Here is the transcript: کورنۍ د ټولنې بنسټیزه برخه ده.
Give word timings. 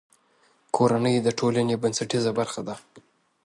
کورنۍ 0.75 1.15
د 1.21 1.27
ټولنې 1.39 1.75
بنسټیزه 1.83 2.31
برخه 2.39 2.61
ده. 2.67 2.75